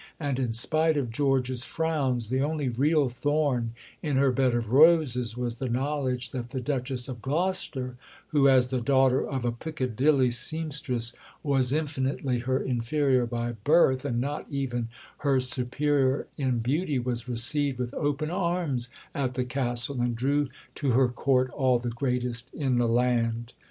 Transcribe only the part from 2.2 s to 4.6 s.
the only real thorn in her bed